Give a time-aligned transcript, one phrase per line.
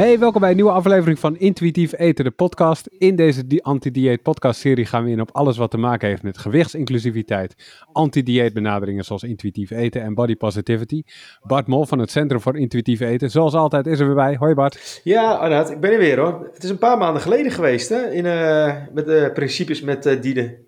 [0.00, 2.86] Hey, welkom bij een nieuwe aflevering van Intuïtief Eten, de podcast.
[2.86, 6.38] In deze anti-dieet podcast serie gaan we in op alles wat te maken heeft met
[6.38, 7.54] gewichtsinclusiviteit,
[7.92, 11.02] anti-dieet benaderingen zoals intuïtief eten en body positivity.
[11.42, 14.36] Bart Mol van het Centrum voor Intuïtief Eten, zoals altijd is er weer bij.
[14.38, 15.00] Hoi Bart.
[15.04, 16.50] Ja, Arnaud, ik ben er weer hoor.
[16.52, 20.22] Het is een paar maanden geleden geweest hè, in, uh, met de principes met uh,
[20.22, 20.58] Diede.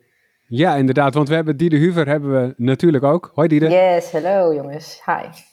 [0.47, 3.31] Ja, inderdaad, want we hebben Diede Huver hebben we natuurlijk ook.
[3.35, 3.69] Hoi Diede.
[3.69, 5.03] Yes, hallo jongens.
[5.05, 5.52] Hi.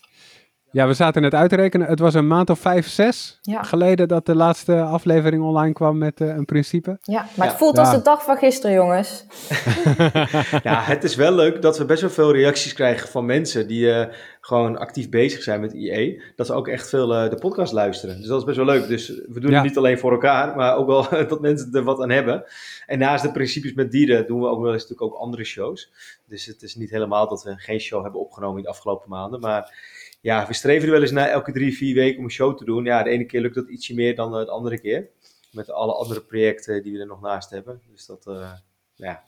[0.72, 1.88] Ja, we zaten net uit te rekenen.
[1.88, 6.22] Het was een maand of vijf, zes geleden dat de laatste aflevering online kwam met
[6.22, 6.98] uh, een principe.
[7.02, 9.26] Ja, maar het voelt als de dag van gisteren, jongens.
[10.64, 13.86] ja, het is wel leuk dat we best wel veel reacties krijgen van mensen die
[13.86, 14.06] uh,
[14.40, 16.22] gewoon actief bezig zijn met IE.
[16.36, 18.18] Dat ze ook echt veel uh, de podcast luisteren.
[18.18, 18.88] Dus dat is best wel leuk.
[18.88, 22.02] Dus we doen het niet alleen voor elkaar, maar ook wel dat mensen er wat
[22.02, 22.44] aan hebben.
[22.86, 25.92] En naast de principes met dieren doen we ook wel eens natuurlijk ook andere shows.
[26.26, 29.40] Dus het is niet helemaal dat we geen show hebben opgenomen in de afgelopen maanden,
[29.40, 29.74] maar
[30.22, 32.66] ja, we streven er wel eens naar elke drie, vier weken om een show te
[32.66, 32.86] doen.
[32.86, 35.10] Ja, de ene keer lukt dat ietsje meer dan de andere keer.
[35.52, 37.82] Met alle andere projecten die we er nog naast hebben.
[37.92, 38.52] Dus dat, uh,
[38.96, 39.24] ja.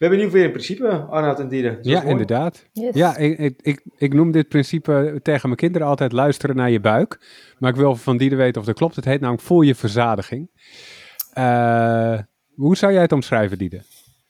[0.00, 1.78] We hebben nu weer een principe, Arnoud en Dieren.
[1.82, 2.66] Ja, inderdaad.
[2.72, 7.20] Ja, ik, ik, ik, noem dit principe tegen mijn kinderen altijd luisteren naar je buik.
[7.58, 8.96] Maar ik wil van Dieren weten of dat klopt.
[8.96, 10.50] Het heet namelijk voel je verzadiging.
[11.38, 12.18] Uh,
[12.54, 13.82] hoe zou jij het omschrijven, Dieder?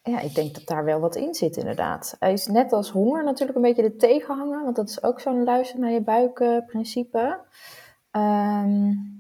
[0.03, 2.17] Ja, ik denk dat daar wel wat in zit, inderdaad.
[2.19, 5.45] Hij is net als honger natuurlijk een beetje de tegenhanger, want dat is ook zo'n
[5.45, 7.41] luister naar je buik principe.
[8.13, 9.20] Um,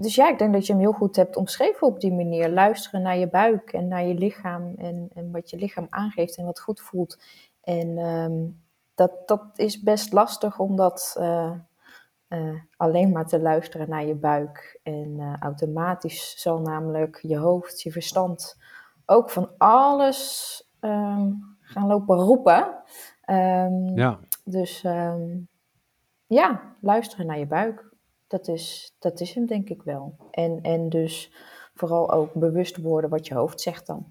[0.00, 2.50] dus ja, ik denk dat je hem heel goed hebt omschreven op die manier.
[2.50, 6.44] Luisteren naar je buik en naar je lichaam en, en wat je lichaam aangeeft en
[6.44, 7.18] wat goed voelt.
[7.60, 8.62] En um,
[8.94, 11.52] dat, dat is best lastig om dat uh,
[12.28, 14.80] uh, alleen maar te luisteren naar je buik.
[14.82, 18.58] En uh, automatisch zal namelijk je hoofd, je verstand
[19.06, 22.74] ook van alles um, gaan lopen roepen.
[23.26, 24.18] Um, ja.
[24.44, 24.80] Dus
[26.26, 27.89] ja, luisteren naar je buik.
[28.30, 30.16] Dat is, dat is hem denk ik wel.
[30.30, 31.32] En, en dus
[31.74, 34.06] vooral ook bewust worden wat je hoofd zegt dan.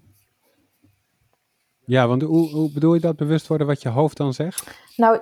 [1.84, 4.70] Ja, want hoe, hoe bedoel je dat bewust worden wat je hoofd dan zegt?
[4.96, 5.20] Nou,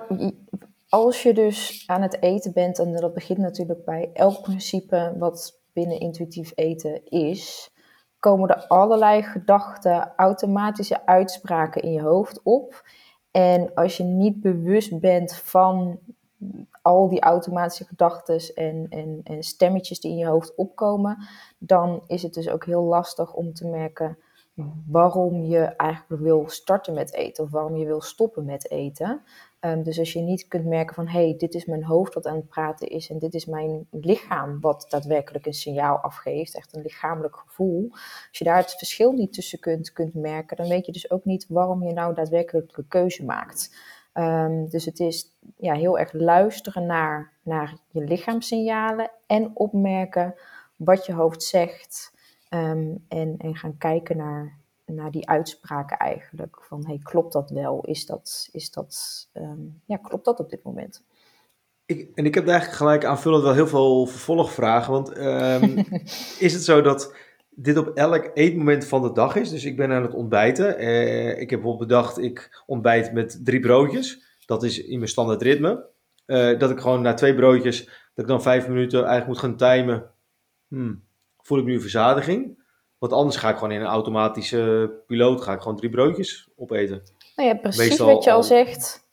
[0.89, 5.59] als je dus aan het eten bent, en dat begint natuurlijk bij elk principe wat
[5.73, 7.71] binnen intuïtief eten is,
[8.19, 12.83] komen er allerlei gedachten, automatische uitspraken in je hoofd op.
[13.31, 15.99] En als je niet bewust bent van
[16.89, 21.27] al die automatische gedachten en, en, en stemmetjes die in je hoofd opkomen,
[21.57, 24.17] dan is het dus ook heel lastig om te merken
[24.87, 29.21] waarom je eigenlijk wil starten met eten of waarom je wil stoppen met eten.
[29.61, 32.27] Um, dus als je niet kunt merken van hé, hey, dit is mijn hoofd wat
[32.27, 36.75] aan het praten is en dit is mijn lichaam wat daadwerkelijk een signaal afgeeft, echt
[36.75, 37.87] een lichamelijk gevoel.
[37.91, 41.25] Als je daar het verschil niet tussen kunt, kunt merken, dan weet je dus ook
[41.25, 43.75] niet waarom je nou daadwerkelijk de keuze maakt.
[44.19, 50.35] Um, dus het is ja, heel erg luisteren naar, naar je lichaamssignalen en opmerken
[50.75, 52.13] wat je hoofd zegt.
[52.49, 54.59] Um, en, en gaan kijken naar
[54.91, 56.57] naar die uitspraken eigenlijk.
[56.61, 57.81] Van hey, klopt dat wel?
[57.81, 61.03] Is dat, is dat, um, ja, klopt dat op dit moment?
[61.85, 64.93] Ik, en ik heb eigenlijk gelijk aanvullend wel heel veel vervolgvragen.
[64.93, 65.77] Want um,
[66.47, 67.13] is het zo dat
[67.49, 69.49] dit op elk eetmoment van de dag is?
[69.49, 70.81] Dus ik ben aan het ontbijten.
[70.83, 74.27] Uh, ik heb bijvoorbeeld bedacht, ik ontbijt met drie broodjes.
[74.45, 75.85] Dat is in mijn standaard ritme.
[76.25, 79.57] Uh, dat ik gewoon na twee broodjes, dat ik dan vijf minuten eigenlijk moet gaan
[79.57, 80.11] timen.
[80.67, 81.03] Hmm,
[81.37, 82.57] voel ik nu verzadiging?
[82.97, 87.01] Want anders ga ik gewoon in een automatische piloot ga ik gewoon drie broodjes opeten.
[87.35, 89.08] Nou ja, precies wat je al zegt.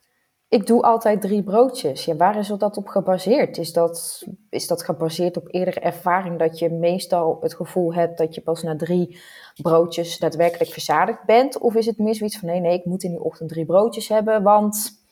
[0.49, 2.05] Ik doe altijd drie broodjes.
[2.05, 3.59] Ja, waar is dat op gebaseerd?
[3.59, 8.35] Is dat, is dat gebaseerd op eerdere ervaring dat je meestal het gevoel hebt dat
[8.35, 9.21] je pas na drie
[9.63, 11.59] broodjes daadwerkelijk verzadigd bent?
[11.59, 14.09] Of is het meer zoiets van nee, nee, ik moet in die ochtend drie broodjes
[14.09, 15.05] hebben, want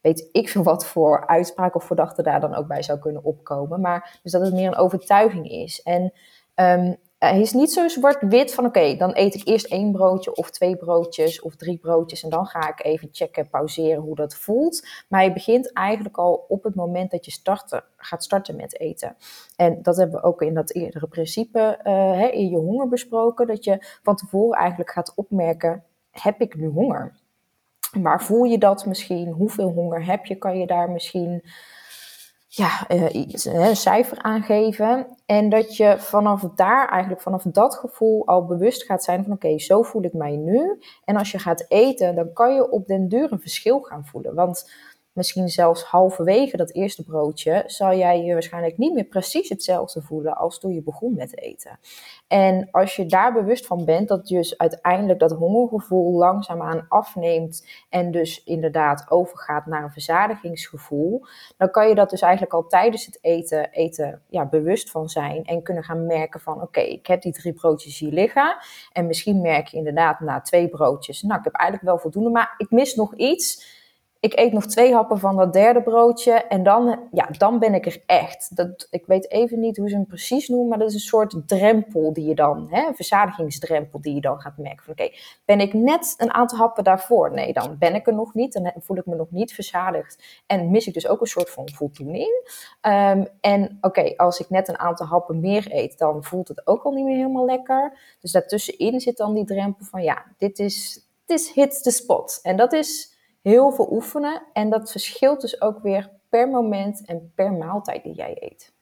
[0.00, 3.80] weet ik veel wat voor uitspraak of verdachte daar dan ook bij zou kunnen opkomen.
[3.80, 5.82] Maar dus dat het meer een overtuiging is.
[5.82, 6.12] En
[6.54, 10.50] um, hij is niet zo zwart-wit van oké, dan eet ik eerst één broodje of
[10.50, 14.86] twee broodjes of drie broodjes en dan ga ik even checken, pauzeren hoe dat voelt.
[15.08, 19.16] Maar hij begint eigenlijk al op het moment dat je starten, gaat starten met eten.
[19.56, 23.64] En dat hebben we ook in dat eerdere principe uh, in je honger besproken, dat
[23.64, 27.16] je van tevoren eigenlijk gaat opmerken, heb ik nu honger?
[28.00, 29.30] Waar voel je dat misschien?
[29.32, 30.36] Hoeveel honger heb je?
[30.36, 31.42] Kan je daar misschien
[32.48, 33.14] ja, uh,
[33.44, 35.06] een cijfer aangeven.
[35.26, 39.58] En dat je vanaf daar, eigenlijk vanaf dat gevoel al bewust gaat zijn van oké,
[39.58, 40.80] zo voel ik mij nu.
[41.04, 44.34] En als je gaat eten, dan kan je op den duur een verschil gaan voelen.
[44.34, 44.70] Want
[45.18, 50.36] misschien zelfs halverwege dat eerste broodje, zal jij je waarschijnlijk niet meer precies hetzelfde voelen
[50.36, 51.78] als toen je begon met eten.
[52.28, 58.10] En als je daar bewust van bent, dat dus uiteindelijk dat hongergevoel langzaamaan afneemt en
[58.10, 61.24] dus inderdaad overgaat naar een verzadigingsgevoel,
[61.56, 65.44] dan kan je dat dus eigenlijk al tijdens het eten, eten ja, bewust van zijn
[65.44, 68.56] en kunnen gaan merken van oké, ik heb die drie broodjes hier liggen
[68.92, 72.54] en misschien merk je inderdaad na twee broodjes, nou ik heb eigenlijk wel voldoende, maar
[72.56, 73.76] ik mis nog iets
[74.20, 77.86] ik eet nog twee happen van dat derde broodje en dan, ja, dan ben ik
[77.86, 78.56] er echt.
[78.56, 81.42] Dat, ik weet even niet hoe ze hem precies noemen, maar dat is een soort
[81.46, 84.84] drempel die je dan, hè, een verzadigingsdrempel die je dan gaat merken.
[84.84, 85.10] Van oké,
[85.44, 87.32] ben ik net een aantal happen daarvoor?
[87.32, 88.52] Nee, dan ben ik er nog niet.
[88.52, 91.68] Dan voel ik me nog niet verzadigd en mis ik dus ook een soort van
[91.74, 92.50] voldoening.
[92.82, 96.82] Um, en oké, als ik net een aantal happen meer eet, dan voelt het ook
[96.82, 97.98] al niet meer helemaal lekker.
[98.20, 102.38] Dus daartussenin zit dan die drempel van ja, dit is, dit is hits the spot.
[102.42, 103.16] En dat is
[103.48, 104.42] heel veel oefenen.
[104.52, 108.72] En dat verschilt dus ook weer per moment en per maaltijd die jij eet.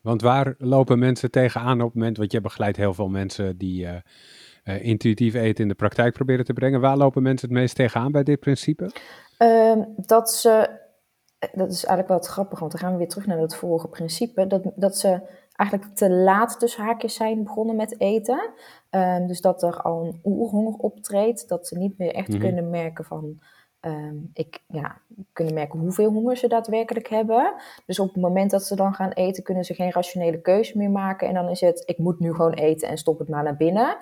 [0.00, 3.84] Want waar lopen mensen tegenaan op het moment, want je begeleidt heel veel mensen die
[3.84, 3.92] uh,
[4.64, 6.80] uh, intuïtief eten in de praktijk proberen te brengen.
[6.80, 8.90] Waar lopen mensen het meest tegenaan bij dit principe?
[9.38, 10.50] Um, dat ze,
[11.38, 13.88] eh, dat is eigenlijk wel grappig, want dan gaan we weer terug naar het vorige
[13.88, 15.20] principe, dat, dat ze
[15.56, 18.50] eigenlijk te laat tussen haakjes zijn begonnen met eten.
[18.90, 22.42] Um, dus dat er al een oerhonger optreedt, dat ze niet meer echt mm -hmm.
[22.42, 23.40] kunnen merken van,
[23.86, 24.96] um, ik, ja,
[25.32, 27.54] kunnen merken hoeveel honger ze daadwerkelijk hebben.
[27.86, 30.90] Dus op het moment dat ze dan gaan eten, kunnen ze geen rationele keuze meer
[30.90, 31.28] maken.
[31.28, 33.96] En dan is het, ik moet nu gewoon eten en stop het maar naar binnen.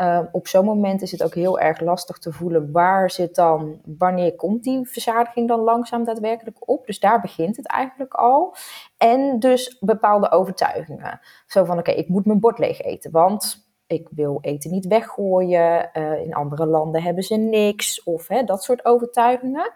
[0.00, 3.80] Um, op zo'n moment is het ook heel erg lastig te voelen, waar zit dan,
[3.98, 6.86] wanneer komt die verzadiging dan langzaam daadwerkelijk op?
[6.86, 8.54] Dus daar begint het eigenlijk al.
[8.96, 11.20] En dus bepaalde overtuigingen.
[11.46, 15.90] Zo van, oké, ik moet mijn bord leeg eten, want ik wil eten niet weggooien.
[15.94, 18.02] Uh, in andere landen hebben ze niks.
[18.02, 19.72] Of hè, dat soort overtuigingen.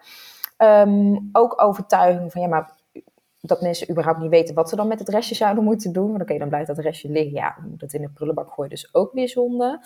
[0.57, 2.71] Um, ook overtuigingen van ja, maar
[3.45, 6.09] dat mensen überhaupt niet weten wat ze dan met het restje zouden moeten doen.
[6.09, 7.33] Want oké, dan blijft dat restje liggen.
[7.33, 9.79] Ja, moet het in de prullenbak gooien, dus ook weer zonde.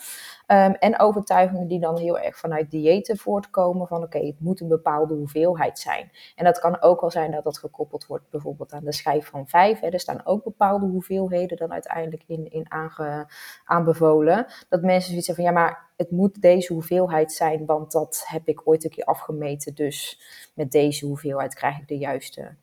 [0.46, 3.86] Um, en overtuigingen die dan heel erg vanuit diëten voortkomen.
[3.86, 6.10] Van oké, het moet een bepaalde hoeveelheid zijn.
[6.36, 9.48] En dat kan ook wel zijn dat dat gekoppeld wordt bijvoorbeeld aan de schijf van
[9.48, 9.80] vijf.
[9.80, 9.88] Hè.
[9.88, 13.26] Er staan ook bepaalde hoeveelheden dan uiteindelijk in, in aange,
[13.64, 14.46] aanbevolen.
[14.68, 18.48] Dat mensen zoiets zeggen van ja, maar het moet deze hoeveelheid zijn, want dat heb
[18.48, 19.74] ik ooit een keer afgemeten.
[19.74, 20.20] Dus
[20.54, 22.56] met deze hoeveelheid krijg ik de juiste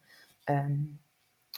[0.50, 1.00] um,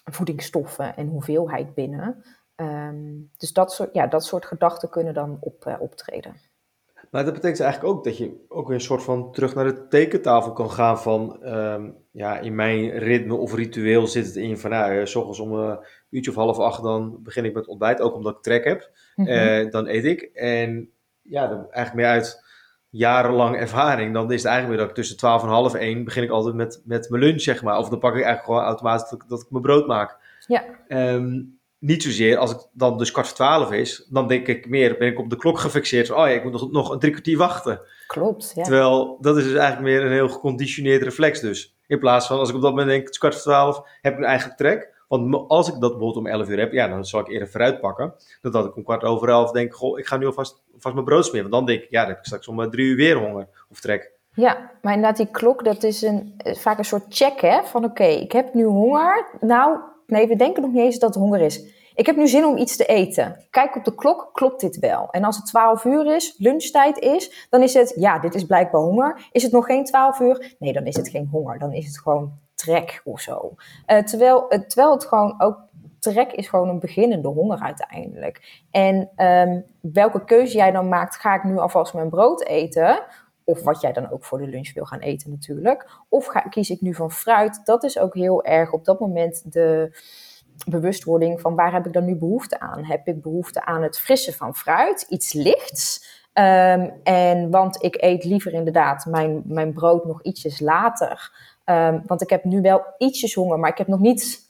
[0.04, 2.24] voedingsstoffen en hoeveelheid binnen.
[2.56, 6.36] Um, dus dat soort, ja, dat soort gedachten kunnen dan op, uh, optreden.
[7.12, 9.88] Maar dat betekent eigenlijk ook dat je ook weer een soort van terug naar de
[9.88, 14.70] tekentafel kan gaan van, um, ja, in mijn ritme of ritueel zit het in van,
[14.70, 15.80] nou, uh, s ochtends om een
[16.10, 18.92] uurtje of half acht, dan begin ik met ontbijt, ook omdat ik trek heb.
[19.16, 19.34] Mm -hmm.
[19.34, 20.22] uh, dan eet ik.
[20.22, 20.90] En
[21.22, 22.46] ja, dan eigenlijk meer uit
[22.90, 26.24] jarenlang ervaring, dan is het eigenlijk weer dat ik tussen 12 en half 1 begin
[26.24, 27.78] ik altijd met, met mijn lunch, zeg maar.
[27.78, 30.18] Of dan pak ik eigenlijk gewoon automatisch dat, dat ik mijn brood maak.
[30.48, 30.64] Ja.
[30.88, 34.98] Um, niet zozeer als het dan dus kwart voor twaalf is, dan denk ik meer,
[34.98, 36.08] ben ik op de klok gefixeerd.
[36.08, 37.82] Van, oh ja, ik moet nog, nog een drie kwartier wachten.
[38.08, 38.64] Klopt, ja.
[38.64, 41.76] Terwijl, dat is dus eigenlijk meer een heel geconditioneerd reflex dus.
[41.88, 44.14] In plaats van, als ik op dat moment denk, het is kwart voor twaalf, heb
[44.14, 44.96] ik een eigen trek.
[45.08, 47.80] Want als ik dat bijvoorbeeld om 11 uur heb, ja, dan zal ik eerder vooruit
[47.80, 48.14] pakken.
[48.42, 51.06] Dan dat ik om kwart over elf denk, goh, ik ga nu alvast, alvast mijn
[51.06, 51.50] brood smeren.
[51.50, 53.80] Want dan denk ik, ja, dan heb ik straks om drie uur weer honger of
[53.80, 54.12] trek.
[54.34, 57.64] Ja, maar inderdaad, die klok, dat is een, vaak een soort check, hè.
[57.64, 59.28] Van oké, ik heb nu honger.
[59.40, 61.76] Nou, nee, we denken nog niet eens dat het honger is.
[61.96, 63.46] Ik heb nu zin om iets te eten.
[63.50, 65.08] Kijk op de klok, klopt dit wel?
[65.12, 68.82] En als het 12 uur is, lunchtijd is, dan is het, ja, dit is blijkbaar
[68.82, 69.28] honger.
[69.32, 70.56] Is het nog geen 12 uur?
[70.60, 71.60] Nee, dan is het geen honger.
[71.60, 73.56] Dan is het gewoon trek of zo.
[73.88, 75.58] Uh, terwijl, uh, terwijl het gewoon ook
[76.00, 78.64] trek is gewoon een beginnende honger uiteindelijk.
[78.72, 83.00] En um, welke keuze jij dan maakt, ga ik nu alvast mijn brood eten?
[83.44, 85.90] Of wat jij dan ook voor de lunch wil gaan eten natuurlijk.
[86.10, 87.62] Of ga, kies ik nu van fruit?
[87.66, 90.00] Dat is ook heel erg op dat moment de
[90.70, 92.84] bewustwording van waar heb ik dan nu behoefte aan?
[92.84, 96.16] Heb ik behoefte aan het frisse van fruit, iets lichts?
[96.34, 101.32] Um, en want ik eet liever inderdaad mijn, mijn brood nog ietsjes later.
[101.70, 104.50] Um, want ik heb nu wel ietsjes honger, maar ik heb nog niet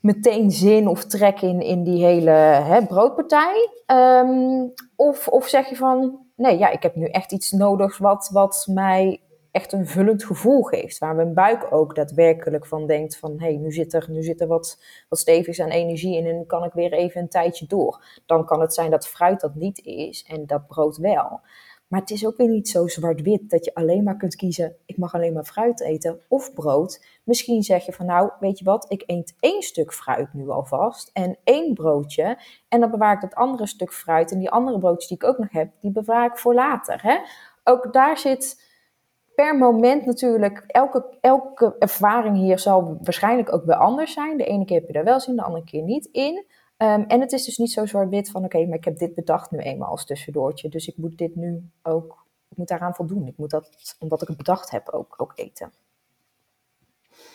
[0.00, 3.68] meteen zin of trek in, in die hele hè, broodpartij.
[3.86, 8.28] Um, of, of zeg je van, nee, ja, ik heb nu echt iets nodig wat,
[8.32, 9.20] wat mij
[9.50, 10.98] echt een vullend gevoel geeft.
[10.98, 13.32] Waar mijn buik ook daadwerkelijk van denkt van...
[13.38, 16.26] hé, hey, nu zit er, nu zit er wat, wat stevigs aan energie in...
[16.26, 18.20] en kan ik weer even een tijdje door.
[18.26, 21.40] Dan kan het zijn dat fruit dat niet is en dat brood wel.
[21.88, 24.76] Maar het is ook weer niet zo zwart-wit dat je alleen maar kunt kiezen...
[24.86, 27.04] ik mag alleen maar fruit eten of brood.
[27.24, 28.86] Misschien zeg je van nou, weet je wat...
[28.88, 32.38] ik eet één stuk fruit nu alvast en één broodje...
[32.68, 34.32] en dan bewaar ik dat andere stuk fruit...
[34.32, 37.02] en die andere broodjes die ik ook nog heb, die bewaar ik voor later.
[37.02, 37.16] Hè?
[37.64, 38.66] Ook daar zit
[39.34, 44.36] per moment natuurlijk, elke, elke ervaring hier zal waarschijnlijk ook weer anders zijn.
[44.36, 46.46] De ene keer heb je daar wel zin, de andere keer niet in.
[46.78, 49.50] Ehm, en het is dus niet zo zwart-wit van, oké, maar ik heb dit bedacht
[49.50, 50.68] nu eenmaal als tussendoortje.
[50.68, 53.26] Dus ik moet dit nu ook, ik moet daaraan voldoen.
[53.26, 55.72] Ik moet dat, omdat ik het bedacht heb, ook, ook eten.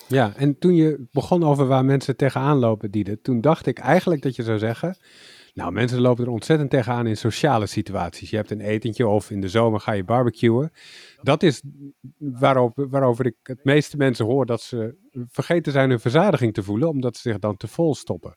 [0.07, 4.21] Ja, en toen je begon over waar mensen tegenaan lopen, Diede, toen dacht ik eigenlijk
[4.21, 4.97] dat je zou zeggen,
[5.53, 8.29] nou, mensen lopen er ontzettend tegenaan in sociale situaties.
[8.29, 10.71] Je hebt een etentje of in de zomer ga je barbecuen.
[11.21, 11.61] Dat is
[12.17, 14.95] waarop, waarover ik het meeste mensen hoor dat ze
[15.27, 18.35] vergeten zijn hun verzadiging te voelen, omdat ze zich dan te vol stoppen.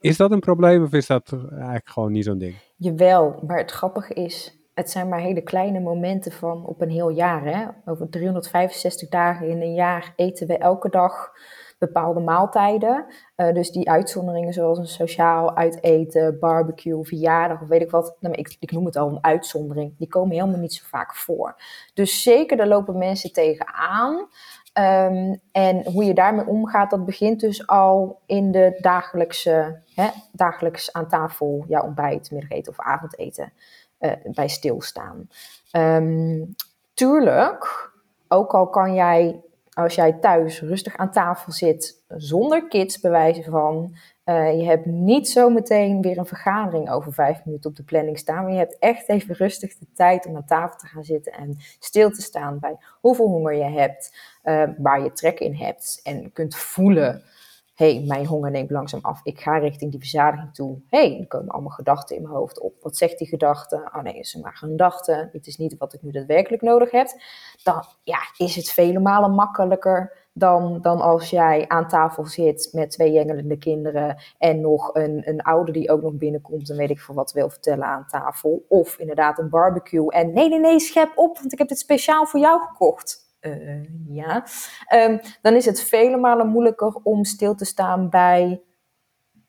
[0.00, 2.54] Is dat een probleem of is dat eigenlijk gewoon niet zo'n ding?
[2.76, 7.10] Jawel, maar het grappige is, het zijn maar hele kleine momenten van op een heel
[7.10, 7.44] jaar.
[7.44, 7.90] Hè?
[7.90, 11.32] Over 365 dagen in een jaar eten we elke dag
[11.78, 13.06] bepaalde maaltijden.
[13.36, 18.16] Uh, dus die uitzonderingen zoals een sociaal uiteten, barbecue, verjaardag of weet ik wat.
[18.20, 19.94] Nou, ik, ik noem het al een uitzondering.
[19.98, 21.62] Die komen helemaal niet zo vaak voor.
[21.94, 24.28] Dus zeker, daar lopen mensen tegenaan.
[24.78, 30.92] Um, en hoe je daarmee omgaat, dat begint dus al in de dagelijkse, hè, dagelijks
[30.92, 33.52] aan tafel, ja, ontbijt, middageten of avondeten,
[34.00, 35.28] uh, bij stilstaan.
[35.72, 36.54] Um,
[36.94, 37.90] tuurlijk,
[38.28, 39.40] ook al kan jij
[39.78, 43.96] als jij thuis rustig aan tafel zit zonder kids bewijzen van.
[44.24, 48.18] Uh, je hebt niet zo meteen weer een vergadering over vijf minuten op de planning
[48.18, 48.42] staan.
[48.42, 51.56] Maar je hebt echt even rustig de tijd om aan tafel te gaan zitten en
[51.78, 56.00] stil te staan bij hoeveel honger je hebt, uh, waar je trek in hebt.
[56.02, 57.22] En kunt voelen
[57.78, 59.20] hey, mijn honger neemt langzaam af.
[59.22, 60.78] Ik ga richting die verzadiging toe.
[60.88, 62.74] hey, er komen allemaal gedachten in mijn hoofd op.
[62.80, 63.90] Wat zegt die gedachte?
[63.94, 65.28] Oh nee, is maar een gedachte.
[65.32, 67.08] Het is niet wat ik nu daadwerkelijk nodig heb.
[67.62, 72.90] Dan ja, is het vele malen makkelijker dan, dan als jij aan tafel zit met
[72.90, 77.00] twee jengelende kinderen en nog een, een ouder die ook nog binnenkomt en weet ik
[77.00, 78.64] veel wat wil vertellen aan tafel.
[78.68, 82.26] Of inderdaad een barbecue en nee, nee, nee, schep op, want ik heb dit speciaal
[82.26, 83.27] voor jou gekocht.
[83.48, 84.44] Uh, ja,
[84.94, 88.62] um, dan is het vele malen moeilijker om stil te staan bij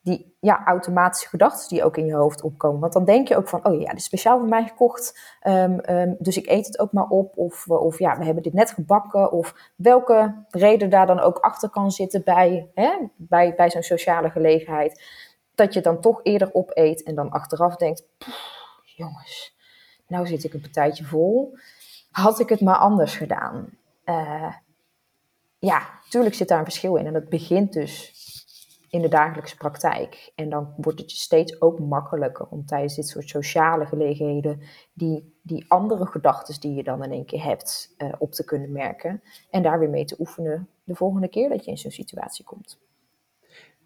[0.01, 2.79] die ja, automatische gedachten die ook in je hoofd opkomen.
[2.79, 5.79] Want dan denk je ook van, oh ja, dit is speciaal voor mij gekocht, um,
[5.89, 7.37] um, dus ik eet het ook maar op.
[7.37, 9.31] Of, of ja, we hebben dit net gebakken.
[9.31, 14.29] Of welke reden daar dan ook achter kan zitten bij, hè, bij, bij zo'n sociale
[14.29, 15.03] gelegenheid.
[15.55, 18.03] Dat je dan toch eerder opeet en dan achteraf denkt,
[18.83, 19.57] jongens,
[20.07, 21.57] nou zit ik een partijtje vol.
[22.11, 23.78] Had ik het maar anders gedaan?
[24.09, 24.53] Uh,
[25.59, 27.05] ja, tuurlijk zit daar een verschil in.
[27.05, 28.13] En dat begint dus
[28.89, 30.31] in de dagelijkse praktijk.
[30.35, 34.61] En dan wordt het je steeds ook makkelijker om tijdens dit soort sociale gelegenheden
[34.93, 38.71] die, die andere gedachten die je dan in één keer hebt uh, op te kunnen
[38.71, 39.21] merken.
[39.49, 42.79] En daar weer mee te oefenen de volgende keer dat je in zo'n situatie komt.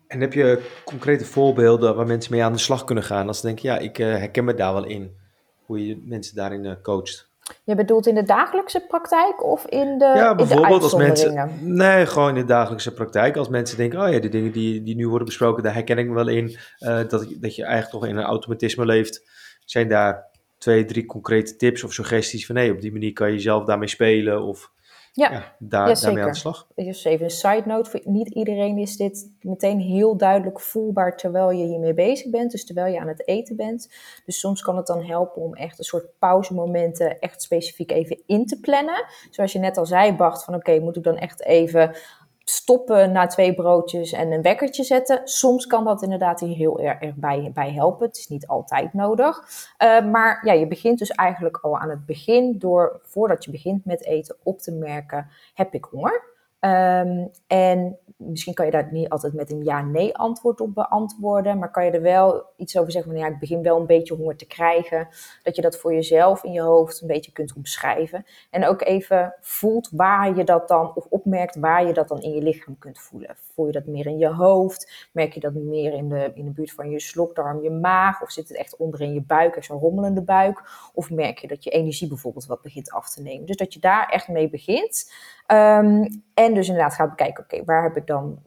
[0.07, 3.27] En heb je concrete voorbeelden waar mensen mee aan de slag kunnen gaan?
[3.27, 5.21] Als ze denken, ja, ik uh, herken me daar wel in.
[5.65, 7.32] Hoe je mensen daarin coacht.
[7.63, 11.50] Je bedoelt in de dagelijkse praktijk of in de Ja, bijvoorbeeld als mensen...
[11.62, 13.38] Nee, gewoon in de dagelijkse praktijk.
[13.38, 16.07] Als mensen denken, oh ja, de dingen die, die nu worden besproken, daar herken ik
[16.07, 16.57] me wel in.
[16.79, 19.29] Uh, dat, dat je eigenlijk toch in een automatisme leeft.
[19.65, 22.55] Zijn daar twee, drie concrete tips of suggesties van...
[22.55, 24.71] nee, op die manier kan je zelf daarmee spelen of...
[25.15, 26.67] Ja, ja, daar, ja daarmee aan de slag.
[26.75, 27.89] Dus even een side note.
[27.89, 32.51] Voor niet iedereen is dit meteen heel duidelijk voelbaar terwijl je hiermee bezig bent.
[32.51, 33.93] Dus terwijl je aan het eten bent.
[34.25, 38.46] Dus soms kan het dan helpen om echt een soort pauzemomenten echt specifiek even in
[38.46, 39.05] te plannen.
[39.29, 41.96] Zoals je net al zei, Bart, van oké, moet ik dan echt even
[42.43, 45.21] stoppen na twee broodjes en een wekkertje zetten.
[45.23, 48.07] Soms kan dat inderdaad hier heel erg bij, bij helpen.
[48.07, 49.39] Het is niet altijd nodig.
[49.83, 53.85] Uh, maar ja, je begint dus eigenlijk al aan het begin door, voordat je begint
[53.85, 56.31] met eten, op te merken, heb ik honger?
[56.59, 61.72] Um, en misschien kan je daar niet altijd met een ja-nee antwoord op beantwoorden, maar
[61.72, 64.36] kan je er wel iets over zeggen van ja, ik begin wel een beetje honger
[64.36, 65.08] te krijgen.
[65.43, 68.25] Dat je dat voor jezelf in je hoofd een beetje kunt omschrijven.
[68.50, 72.32] En ook even voelt waar je dat dan, of opmerkt waar je dat dan in
[72.32, 73.36] je lichaam kunt voelen.
[73.53, 75.10] Voel je dat meer in je hoofd?
[75.12, 78.22] Merk je dat meer in de, in de buurt van je slokdarm, je maag?
[78.22, 80.63] Of zit het echt onder in je buik, zo'n rommelende buik?
[80.93, 83.45] Of merk je dat je energie bijvoorbeeld wat begint af te nemen?
[83.45, 85.12] Dus dat je daar echt mee begint.
[85.48, 88.41] Um, en dus inderdaad gaat bekijken, oké, waar heb ik dan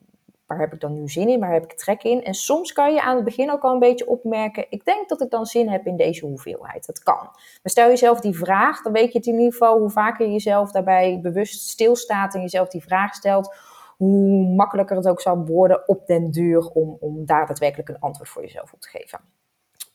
[0.46, 2.24] waar heb ik dan nu zin in, waar heb ik trek in?
[2.24, 5.20] En soms kan je aan het begin ook al een beetje opmerken, ik denk dat
[5.20, 6.86] ik dan zin heb in deze hoeveelheid.
[6.86, 7.22] Dat kan.
[7.22, 10.32] Maar stel jezelf die vraag, dan weet je het in ieder geval hoe vaker je
[10.32, 13.54] jezelf daarbij bewust stilstaat en jezelf die vraag stelt,
[13.96, 18.28] hoe makkelijker het ook zal worden op den duur om, om daar daadwerkelijk een antwoord
[18.28, 19.20] voor jezelf op te geven.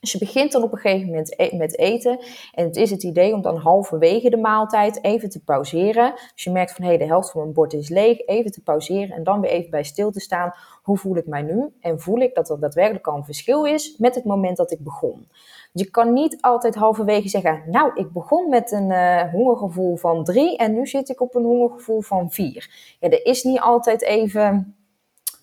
[0.02, 2.20] Dus je begint dan op een gegeven moment e-, met eten.
[2.54, 6.12] En het is het idee om dan halverwege de maaltijd even te pauzeren.
[6.12, 8.62] Als je merkt van hé, hey, de helft van mijn bord is leeg, even te
[8.62, 10.54] pauzeren en dan weer even bij stil te staan.
[10.84, 11.74] Hoe voel ik mij nu?
[11.80, 14.84] En voel ik dat er daadwerkelijk al een verschil is met het moment dat ik
[14.84, 15.28] begon.
[15.74, 20.58] Je kan niet altijd halverwege zeggen, nou, ik begon met een uh, hongergevoel van drie
[20.58, 22.96] en nu zit ik op een hongergevoel van vier.
[23.00, 24.76] Ja, er is niet altijd even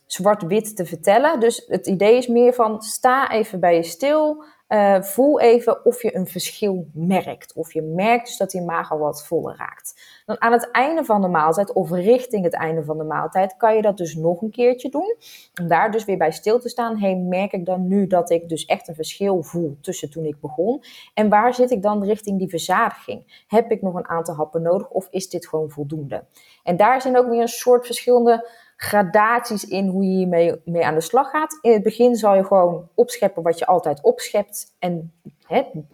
[0.09, 1.41] zwart-wit te vertellen.
[1.41, 4.45] Dus het idee is meer van sta even bij je stil.
[4.69, 7.53] Uh, voel even of je een verschil merkt.
[7.55, 10.23] Of je merkt dus dat die maag al wat voller raakt.
[10.27, 13.77] Dan aan het einde van de maaltijd of richting het einde van de maaltijd kan
[13.77, 15.17] je dat dus nog een keertje doen.
[15.61, 16.99] Om daar dus weer bij stil te staan.
[16.99, 20.41] Hey, merk ik dan nu dat ik dus echt een verschil voel tussen toen ik
[20.41, 20.83] begon?
[21.15, 23.45] En waar zit ik dan richting die verzadiging?
[23.47, 26.25] Heb ik nog een aantal happen nodig of is dit gewoon voldoende?
[26.63, 28.49] En daar zijn ook weer een soort verschillende
[28.81, 31.59] gradaties in hoe je hiermee mee aan de slag gaat.
[31.61, 34.77] In het begin zal je gewoon opscheppen wat je altijd opschept.
[34.79, 35.13] En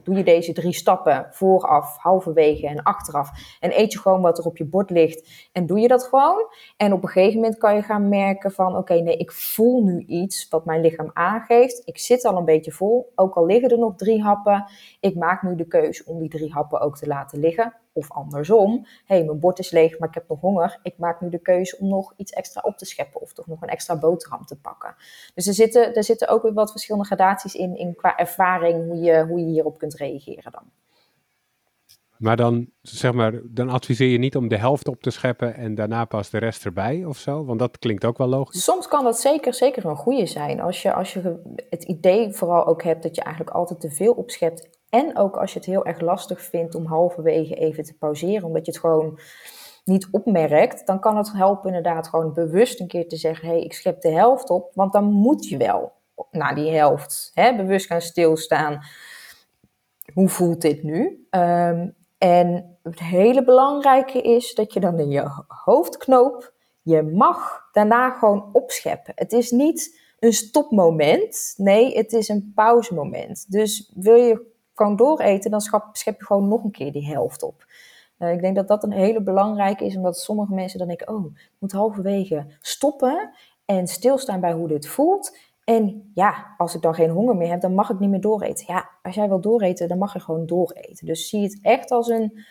[0.03, 3.31] doe je deze drie stappen vooraf, halverwege en achteraf.
[3.61, 5.49] En eet je gewoon wat er op je bord ligt.
[5.53, 6.49] En doe je dat gewoon.
[6.77, 8.77] En op een gegeven moment kan je gaan merken van...
[8.77, 11.83] oké, nee, ik voel nu iets wat mijn lichaam aangeeft.
[11.85, 13.13] Ik zit al een beetje vol.
[13.15, 14.65] Ook al liggen er nog drie happen.
[15.01, 17.75] Ik maak nu de keuze om die drie happen ook te laten liggen.
[17.97, 20.79] Of andersom, hé, hey, mijn bord is leeg, maar ik heb nog honger.
[20.83, 23.63] Ik maak nu de keuze om nog iets extra op te scheppen of toch nog
[23.63, 24.95] een extra boterham te pakken.
[25.35, 29.01] Dus er zitten, er zitten ook weer wat verschillende gradaties in, in qua ervaring hoe
[29.01, 30.71] je hierop kunt reageren dan.
[32.19, 35.75] Maar dan, zeg maar, dan adviseer je niet om de helft op te scheppen en
[35.75, 37.45] daarna pas de rest erbij of zo?
[37.45, 38.65] Want dat klinkt ook wel logisch.
[38.65, 40.61] Soms kan dat zeker, zeker een goede zijn.
[40.61, 44.13] Als je, als je het idee vooral ook hebt dat je eigenlijk altijd te veel
[44.13, 48.47] opschept en ook als je het heel erg lastig vindt om halverwege even te pauzeren,
[48.47, 49.19] omdat je het gewoon
[49.85, 53.63] niet opmerkt, dan kan het helpen inderdaad gewoon bewust een keer te zeggen: hé, hey,
[53.63, 55.93] ik schep de helft op, want dan moet je wel
[56.31, 58.81] naar die helft hè, bewust gaan stilstaan.
[60.13, 61.27] Hoe voelt dit nu?
[61.31, 68.11] Um, en het hele belangrijke is dat je dan in je hoofdknoop, je mag daarna
[68.11, 69.13] gewoon opscheppen.
[69.17, 73.51] Het is niet een stopmoment, nee, het is een pauzemoment.
[73.51, 75.61] Dus wil je gewoon dooreten, dan
[75.93, 77.65] schep je gewoon nog een keer die helft op.
[78.19, 81.25] Uh, ik denk dat dat een hele belangrijke is, omdat sommige mensen dan denken: oh,
[81.25, 83.31] ik moet halverwege stoppen
[83.65, 85.39] en stilstaan bij hoe dit voelt.
[85.65, 88.65] En ja, als ik dan geen honger meer heb, dan mag ik niet meer dooreten.
[88.69, 91.07] Ja, als jij wil dooreten, dan mag je gewoon dooreten.
[91.07, 92.45] Dus zie het echt als een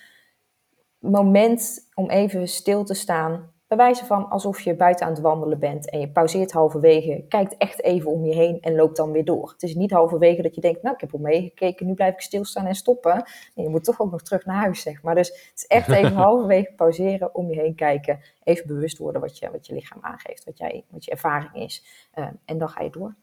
[1.00, 5.60] moment om even stil te staan bij wijze van alsof je buiten aan het wandelen
[5.60, 9.26] bent en je pauzeert halverwege, kijkt echt even om je heen en loopt dan weer
[9.26, 9.50] door.
[9.52, 12.22] Het is niet halverwege dat je denkt, nou ik heb al meegekeken, nu blijf ik
[12.22, 13.24] stilstaan en stoppen.
[13.56, 15.16] Nee, je moet toch ook nog terug naar huis, zeg maar.
[15.16, 19.38] Dus het is echt even halverwege pauzeren, om je heen kijken, even bewust worden wat
[19.38, 21.86] je, wat je lichaam aangeeft, wat, jij, wat je ervaring is.
[22.16, 23.16] Uh, en dan ga je door.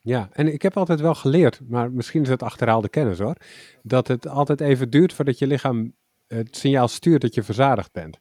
[0.00, 3.36] Ja, en ik heb altijd wel geleerd, maar misschien is het achterhaalde kennis hoor,
[3.82, 5.94] dat het altijd even duurt voordat je lichaam
[6.26, 8.20] het signaal stuurt dat je verzadigd bent.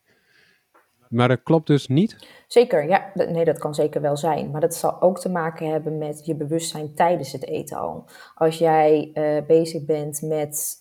[1.11, 2.27] Maar dat klopt dus niet?
[2.47, 3.11] Zeker, ja.
[3.13, 4.51] Nee, dat kan zeker wel zijn.
[4.51, 8.05] Maar dat zal ook te maken hebben met je bewustzijn tijdens het eten al.
[8.35, 10.75] Als jij uh, bezig bent met,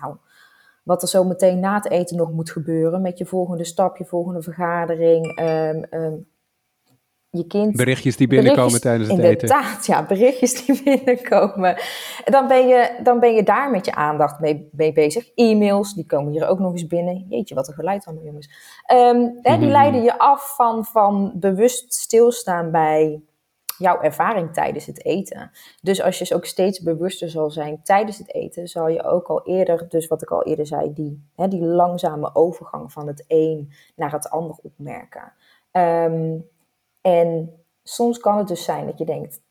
[0.00, 0.16] nou,
[0.82, 4.04] wat er zo meteen na het eten nog moet gebeuren, met je volgende stap, je
[4.04, 6.26] volgende vergadering, um, um,
[7.36, 7.76] je kind.
[7.76, 9.48] Berichtjes die binnenkomen tijdens het eten.
[9.48, 11.76] Inderdaad, ja, berichtjes die binnenkomen.
[12.24, 15.30] Dan ben je, dan ben je daar met je aandacht mee, mee bezig.
[15.34, 17.26] E-mails, die komen hier ook nog eens binnen.
[17.28, 18.50] Jeetje, wat een geluid allemaal, jongens.
[18.92, 19.76] Um, hè, die mhm.
[19.76, 23.22] leiden je af van, van bewust stilstaan bij
[23.78, 25.50] jouw ervaring tijdens het eten.
[25.82, 29.46] Dus als je ook steeds bewuster zal zijn tijdens het eten, zal je ook al
[29.46, 33.72] eerder, dus wat ik al eerder zei, die, hè, die langzame overgang van het een
[33.96, 35.32] naar het ander opmerken.
[35.72, 36.48] Um,
[37.04, 39.42] en soms kan het dus zijn dat je denkt,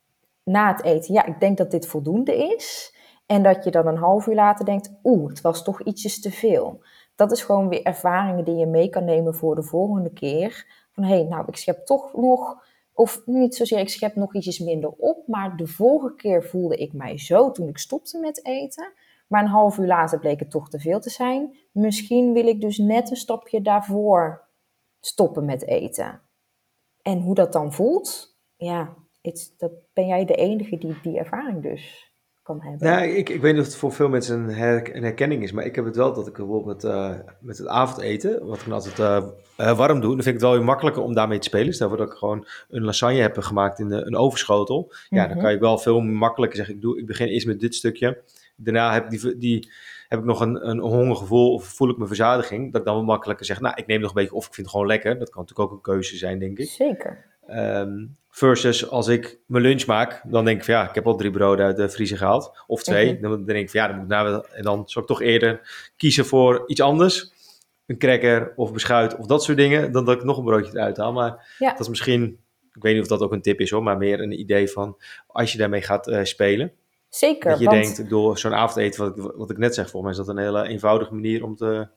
[0.43, 2.95] na het eten, ja, ik denk dat dit voldoende is.
[3.25, 6.31] En dat je dan een half uur later denkt, oeh, het was toch ietsjes te
[6.31, 6.83] veel.
[7.15, 10.65] Dat is gewoon weer ervaringen die je mee kan nemen voor de volgende keer.
[10.91, 14.59] Van hé, hey, nou, ik schep toch nog, of niet zozeer, ik schep nog ietsjes
[14.59, 15.27] minder op.
[15.27, 18.93] Maar de vorige keer voelde ik mij zo toen ik stopte met eten.
[19.27, 21.57] Maar een half uur later bleek het toch te veel te zijn.
[21.71, 24.47] Misschien wil ik dus net een stapje daarvoor
[24.99, 26.21] stoppen met eten.
[27.03, 28.95] En hoe dat dan voelt, ja,
[29.57, 32.11] dat ben jij de enige die die ervaring dus
[32.43, 32.87] kan hebben.
[32.87, 35.65] Ja, ik, ik weet niet of het voor veel mensen een, een herkenning is, maar
[35.65, 38.73] ik heb het wel dat ik bijvoorbeeld met, uh, met het avondeten, wat ik dan
[38.73, 41.73] altijd uh, warm doe, dan vind ik het wel weer makkelijker om daarmee te spelen.
[41.73, 44.93] Stel voor dat ik gewoon een lasagne heb gemaakt in de, een overschotel.
[45.09, 45.41] Ja, dan mhm.
[45.41, 48.21] kan je wel veel makkelijker zeggen, ik, doe, ik begin eerst met dit stukje.
[48.55, 49.71] Daarna heb ik die, die
[50.07, 53.03] heb ik nog een, een hongergevoel of voel ik mijn verzadiging, dat ik dan wel
[53.05, 55.19] makkelijker zeg, nou, ik neem nog een beetje of ik vind het gewoon lekker.
[55.19, 56.69] Dat kan natuurlijk ook een keuze zijn, denk ik.
[56.69, 57.25] Zeker.
[57.47, 61.15] Ehm, versus als ik mijn lunch maak, dan denk ik van ja, ik heb al
[61.15, 62.63] drie broden uit de vriezer gehaald.
[62.67, 63.13] Of twee.
[63.13, 63.21] Mhm.
[63.21, 65.61] Dan denk ik van ja, dan moet ik nou, en dan zou ik toch eerder
[65.97, 67.31] kiezen voor iets anders.
[67.85, 69.91] Een cracker of beschuit of dat soort dingen.
[69.91, 71.13] Dan dat ik nog een broodje eruit haal.
[71.13, 71.69] Maar Ja.
[71.69, 72.39] dat is misschien,
[72.73, 73.83] ik weet niet of dat ook een tip is hoor.
[73.83, 76.71] Maar meer een idee van als je daarmee gaat eh, spelen.
[77.15, 80.17] Zeker, Dat je want denkt door zo'n avondeten, wat ik, wat ik net zeg, volgens
[80.17, 81.87] mij is dat een hele eenvoudige manier om te,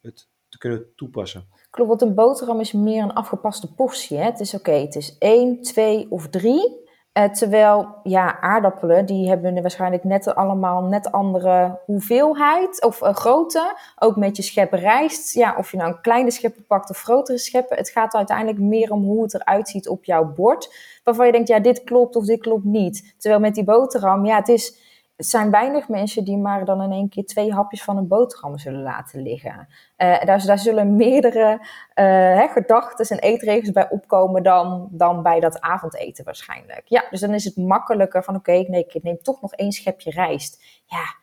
[0.00, 1.44] het te kunnen toepassen.
[1.70, 4.16] klopt, want een boterham is meer een afgepaste portie.
[4.16, 4.24] Hè?
[4.24, 6.79] Het is oké, het is één, twee of drie.
[7.12, 13.76] Eh, terwijl, ja, aardappelen, die hebben waarschijnlijk net allemaal net andere hoeveelheid of eh, grootte.
[13.98, 15.34] Ook met je schep rijst.
[15.34, 17.76] Ja, of je nou een kleine scheppen pakt of grotere scheppen.
[17.76, 20.74] Het gaat uiteindelijk meer om hoe het eruit ziet op jouw bord.
[21.04, 23.14] Waarvan je denkt, ja, dit klopt of dit klopt niet.
[23.18, 24.88] Terwijl met die boterham, ja, het is...
[25.20, 28.58] Het zijn weinig mensen die maar dan in één keer twee hapjes van een boterham
[28.58, 29.68] zullen laten liggen.
[29.96, 36.24] Eh, daar, zullen meerdere eh gedachten en eetregels bij opkomen dan, dan bij dat avondeten
[36.24, 36.82] waarschijnlijk.
[36.84, 40.10] Ja, dus dan is het makkelijker van oké, nee, ik neem toch nog één schepje
[40.10, 40.62] rijst.
[40.86, 41.14] Ja,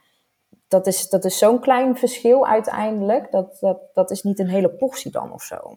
[0.67, 3.31] dat is, dat is zo'n klein verschil uiteindelijk.
[3.31, 5.75] Dat, dat, dat is niet een hele portie dan of zo.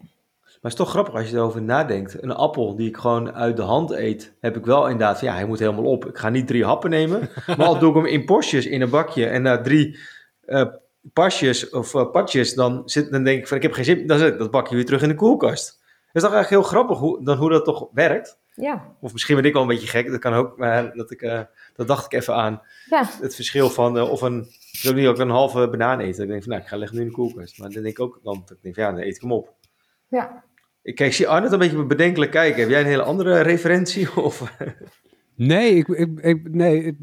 [0.60, 2.22] Maar het is toch grappig als je erover nadenkt.
[2.22, 5.34] Een appel die ik gewoon uit de hand eet, heb ik wel inderdaad van ja,
[5.34, 6.06] hij moet helemaal op.
[6.06, 8.90] Ik ga niet drie happen nemen, maar al doe ik hem in porties in een
[8.90, 9.98] bakje en na drie
[10.44, 10.66] eh,
[11.12, 14.18] pasjes of eh, patjes, dan, zit, dan denk ik van ik heb geen zin, dan
[14.18, 15.68] zet ik dat bakje weer terug in de koelkast.
[16.06, 18.38] Het is toch eigenlijk heel grappig hoe, dan hoe dat toch werkt.
[18.54, 21.22] Ja, Of misschien ben ik wel een beetje gek, dat kan ook, maar dat, ik,
[21.22, 21.40] eh,
[21.74, 22.62] dat dacht ik even aan.
[22.84, 26.22] ja, Het verschil van of een, ik wil niet ook een halve banaan eten.
[26.22, 27.58] Ik denk van nou, ik ga leggen nu in de koelkast.
[27.58, 29.32] Maar dan denk ik ook, dan, dat ik denk van ja, dan eet ik hem
[29.32, 29.54] op.
[30.08, 30.48] ja.
[30.82, 32.60] Ik, kijk, ik zie Arnold een beetje bedenkelijk kijken.
[32.60, 34.16] Heb jij een hele andere referentie?
[34.22, 34.52] Of,
[35.34, 36.96] Nee, ik, ik, ik- nee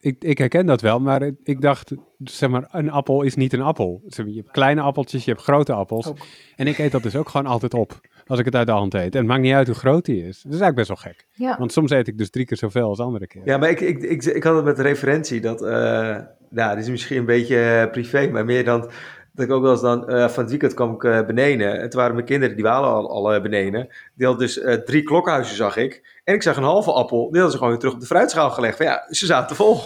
[0.00, 1.92] ik, ik, herken dat wel, maar ik, dacht,
[2.24, 4.02] zeg maar, een appel is niet een appel.
[4.06, 6.06] Je hebt kleine appeltjes, je hebt grote appels.
[6.08, 6.16] Ook.
[6.56, 8.94] En ik eet dat dus ook gewoon altijd op, als ik het uit de hand
[8.94, 9.12] eet.
[9.14, 10.42] En het maakt niet uit hoe groot die is.
[10.42, 11.26] Dat is eigenlijk best wel gek.
[11.32, 11.58] ja.
[11.58, 13.42] Want soms eet ik dus drie keer zoveel als andere keer.
[13.44, 16.16] ja, maar ik, ik, ik, ik had het met de referentie dat, eh
[16.50, 18.90] nou, dit is misschien een beetje eh, privé, maar meer dan
[19.32, 21.80] dat ik ook wel eens dan, eh, van het weekend kwam ik eh, beneden.
[21.80, 23.88] En toen waren mijn kinderen, die waren al, al eh, beneden.
[24.14, 26.18] Die hadden dus drie klokhuizen, zag ik.
[26.24, 28.50] En ik zag een halve appel, die hadden ze gewoon weer terug op de fruitschaal
[28.50, 28.76] gelegd.
[28.76, 29.80] Van ja, ze zaten vol.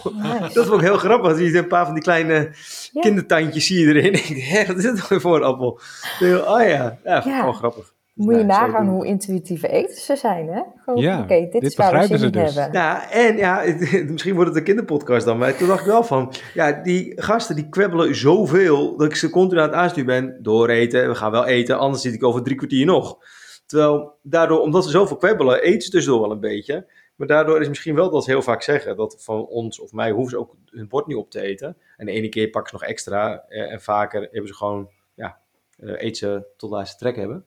[0.53, 1.27] Dat vond ik heel grappig.
[1.27, 2.51] want Je ziet een paar van die kleine
[2.93, 3.01] Ja.
[3.01, 4.13] kindertandjes zie je erin.
[4.25, 5.81] Ik denk, hè, wat is dit nou weer voor een appel?
[6.19, 7.21] Denk, oh ja, ja, Ja.
[7.21, 7.93] gewoon grappig.
[8.17, 10.63] Dus Moet je nou, nagaan hoe intuïtieve eters ze zijn, hè?
[10.77, 12.55] Gewoon, Ja, oké, dit, dit is waar we ze dus.
[12.55, 12.81] hebben.
[12.81, 16.05] Ja, en ja, het- misschien wordt het een kinderpodcast dan, maar toen dacht ik wel
[16.05, 20.43] van, ja, die gasten die kwebbelen zoveel dat ik ze continu aan het aansturen ben.
[20.43, 23.19] Dooreten, we gaan wel eten, anders zit ik over drie kwartier nog.
[23.67, 26.87] Terwijl daardoor, omdat ze zoveel kwebbelen, eten ze tussendoor wel een beetje.
[27.17, 30.11] Maar daardoor is misschien wel dat ze heel vaak zeggen dat van ons of mij
[30.11, 31.77] hoeven ze ook hun bord niet op te eten.
[31.97, 35.39] En de ene keer pakken ze nog extra eh, en vaker hebben ze gewoon, ja,
[35.79, 37.45] eh, eten ze tot ze trek hebben.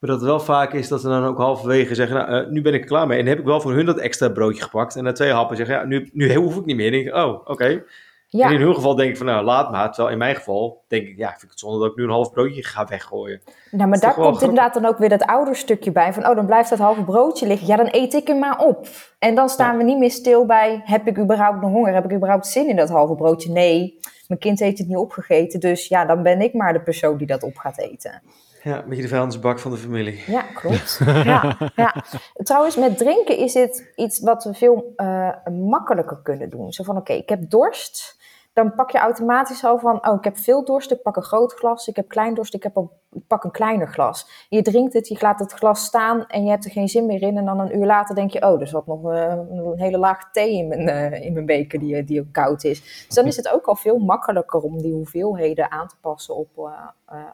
[0.00, 2.62] Maar dat het wel vaak is dat ze dan ook halverwege zeggen, nou, eh, nu
[2.62, 3.18] ben ik er klaar mee.
[3.18, 4.96] En heb ik wel voor hun dat extra broodje gepakt.
[4.96, 6.90] En na twee happen zeggen, ja, nu, nu hoef ik niet meer.
[6.90, 7.82] Dan denk ik, oh, oké.
[8.26, 9.88] Ja, En in hun geval denk ik van, nou, laat maar.
[9.88, 12.10] Terwijl in mijn geval denk ik, ja, vind ik het zonde dat ik nu een
[12.10, 13.40] half broodje ga weggooien.
[13.70, 14.42] nou, maar daar komt grappig.
[14.48, 16.12] inderdaad dan ook weer dat ouderstukje bij.
[16.12, 17.66] Van, oh, dan blijft dat halve broodje liggen.
[17.66, 18.86] Ja, dan eet ik hem maar op.
[19.18, 19.78] En dan staan Ja.
[19.78, 21.94] we niet meer stil bij, heb ik überhaupt nog honger?
[21.94, 23.50] Heb ik überhaupt zin in dat halve broodje?
[23.52, 25.60] Nee, mijn kind heeft het niet opgegeten.
[25.60, 28.22] Dus ja, dan ben ik maar de persoon die dat op gaat eten.
[28.62, 30.22] Ja, een beetje de vuilnisbak van de familie.
[30.26, 31.00] Ja, klopt.
[31.04, 32.04] ja, ja.
[32.34, 36.72] Trouwens, met drinken is dit iets wat we veel eh, makkelijker kunnen doen.
[36.72, 38.18] Zo van, oké, ik heb dorst.
[38.52, 41.52] Dan pak je automatisch al van, oh, ik heb veel dorst, ik pak een groot
[41.52, 41.88] glas.
[41.88, 44.46] Ik heb klein dorst, ik, heb een, ik pak een kleiner glas.
[44.48, 47.22] Je drinkt het, je laat het glas staan en je hebt er geen zin meer
[47.22, 47.36] in.
[47.36, 50.30] En dan een uur later denk je, oh, er zat nog eh, een hele laag
[50.30, 53.04] thee in mijn, eh, in mijn beker die, die ook koud is.
[53.06, 56.70] Dus dan is het ook al veel makkelijker om die hoeveelheden aan te passen op,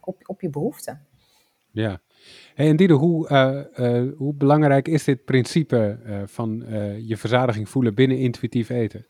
[0.01, 1.07] op, op je behoeften.
[1.77, 2.01] Ja.
[2.55, 3.59] Hey, en Dido, hoe, eh,
[3.99, 9.07] eh, hoe belangrijk is dit principe eh, van eh, je verzadiging voelen binnen intuïtief eten?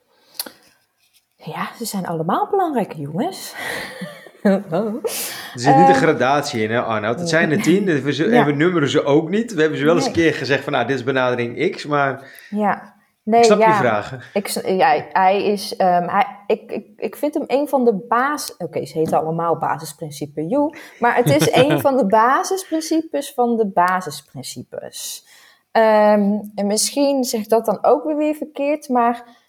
[1.36, 3.54] Ja, ze zijn allemaal belangrijke jongens.
[4.42, 7.18] Er zit niet een gradatie in, hè, Arnoud?
[7.18, 8.40] Het zijn er tien, dus we, Ja.
[8.40, 9.54] en we nummeren ze ook niet.
[9.54, 12.30] We hebben ze wel eens een keer gezegd van, nou, dit is benadering X, maar
[12.50, 12.94] ja.
[13.22, 13.68] Nee, ik snap ja.
[13.68, 14.20] je vragen.
[14.32, 18.56] Ik, ja, hij is, ehm, hij, ik, ik, ik vind hem een van de basis...
[18.56, 20.76] Oké, ze heten allemaal basisprincipe, joe.
[20.98, 25.26] Maar het is een van de basisprincipes van de basisprincipes.
[25.70, 29.44] Ehm, en misschien zegt dat dan ook weer weer verkeerd, maar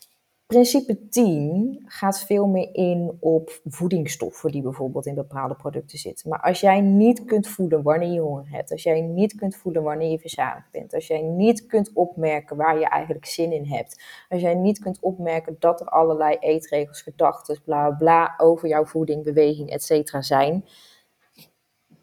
[0.48, 6.30] principe 10 gaat veel meer in op voedingsstoffen die bijvoorbeeld in bepaalde producten zitten.
[6.30, 9.84] Maar als jij niet kunt voelen wanneer je honger hebt, als jij niet kunt voelen
[9.84, 14.04] wanneer je verzadigd bent, als jij niet kunt opmerken waar je eigenlijk zin in hebt,
[14.30, 19.24] als jij niet kunt opmerken dat er allerlei eetregels, gedachten, bla bla over jouw voeding,
[19.24, 20.16] beweging, etc.
[20.20, 20.64] zijn,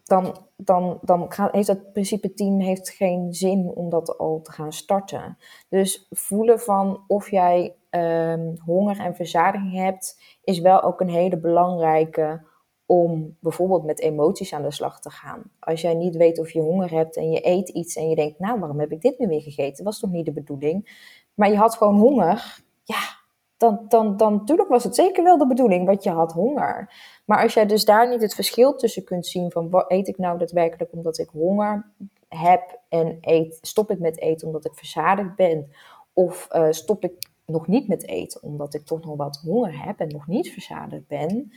[0.03, 4.73] dan, dan, dan heeft dat principe 10 heeft geen zin om dat al te gaan
[4.73, 5.37] starten.
[5.69, 11.37] Dus voelen van of jij um, honger en verzadiging hebt, is wel ook een hele
[11.37, 12.41] belangrijke
[12.85, 15.43] om bijvoorbeeld met emoties aan de slag te gaan.
[15.59, 18.39] Als jij niet weet of je honger hebt en je eet iets en je denkt,
[18.39, 19.75] nou, waarom heb ik dit nu weer gegeten?
[19.75, 21.03] Dat was toch niet de bedoeling?
[21.33, 22.63] Maar je had gewoon honger.
[22.83, 23.23] Ja,
[23.57, 26.93] dan, dan, dan natuurlijk was het zeker wel de bedoeling, want je had honger.
[27.25, 30.17] Maar als jij dus daar niet het verschil tussen kunt zien van wat eet ik
[30.17, 31.91] nou daadwerkelijk omdat ik honger
[32.27, 35.71] heb en eet, stop ik met eten omdat ik verzadigd ben,
[36.13, 39.99] of uh, stop ik nog niet met eten omdat ik toch nog wat honger heb
[39.99, 41.51] en nog niet verzadigd ben,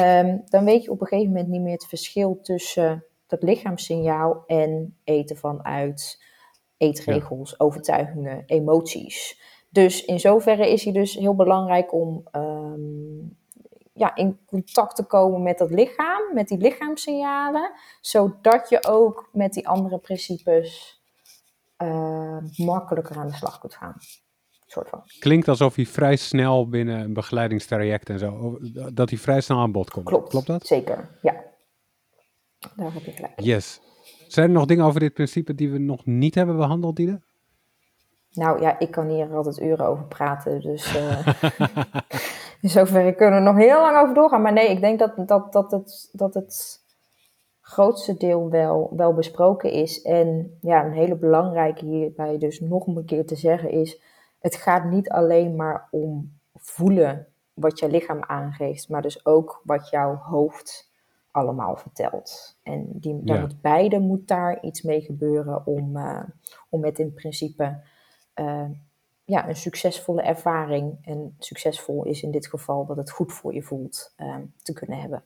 [0.00, 4.44] um, dan weet je op een gegeven moment niet meer het verschil tussen dat lichaamssignaal
[4.46, 6.24] en eten vanuit
[6.76, 9.40] eetregels, overtuigingen, emoties.
[9.70, 13.36] Dus in zoverre is hij dus heel belangrijk om um,
[13.92, 19.52] ja, in contact te komen met dat lichaam, met die lichaamssignalen, zodat je ook met
[19.52, 21.00] die andere principes
[21.82, 23.96] uh, makkelijker aan de slag kunt gaan.
[24.66, 25.02] Soort van.
[25.18, 28.58] Klinkt alsof hij vrij snel binnen een begeleidingstraject en zo,
[28.94, 30.06] dat hij vrij snel aan bod komt.
[30.06, 30.66] Klopt, Klopt dat?
[30.66, 31.44] Zeker, ja.
[32.76, 33.40] Daar heb je gelijk.
[33.40, 33.80] Yes.
[34.28, 37.20] Zijn er nog dingen over dit principe die we nog niet hebben behandeld, Diede?
[38.32, 41.26] Nou ja, ik kan hier altijd uren over praten, dus uh,
[42.62, 44.42] in zoverre kunnen we nog heel lang over doorgaan.
[44.42, 46.84] Maar nee, ik denk dat, dat, dat, het, dat het
[47.60, 50.02] grootste deel wel, wel besproken is.
[50.02, 54.00] En ja, een hele belangrijke hierbij dus nog een keer te zeggen is,
[54.38, 59.88] het gaat niet alleen maar om voelen wat je lichaam aangeeft, maar dus ook wat
[59.88, 60.90] jouw hoofd
[61.30, 62.58] allemaal vertelt.
[62.62, 66.22] En die, dan moet beide moet daar iets mee gebeuren om, uh,
[66.68, 67.80] om met in principe
[68.34, 68.70] uh,
[69.24, 73.62] ja, een succesvolle ervaring, en succesvol is in dit geval dat het goed voor je
[73.62, 75.22] voelt, uh, te kunnen hebben.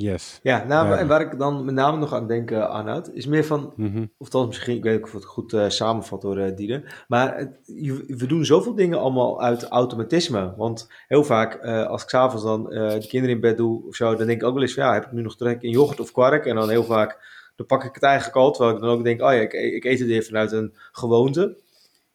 [0.00, 0.40] Yes.
[0.42, 3.44] Ja, nou, en waar ik dan met name nog aan denk, uh, Arnoud, is meer
[3.44, 4.12] van, mm -hmm.
[4.18, 7.36] of dat misschien, ik weet niet of het goed uh, samenvat door uh, Diede, maar
[7.36, 7.60] het,
[8.06, 10.54] we doen zoveel dingen allemaal uit automatisme.
[10.56, 14.26] Want heel vaak, als ik s'avonds dan de kinderen in bed doe of zo, dan
[14.26, 16.12] denk ik ook wel eens van, ja, heb ik nu nog trek in yoghurt of
[16.12, 16.46] kwark?
[16.46, 17.18] En dan heel vaak,
[17.56, 19.84] dan pak ik het eigenlijk al, terwijl ik dan ook denk, oh ja, ik, ik
[19.84, 21.58] eet het weer vanuit een gewoonte.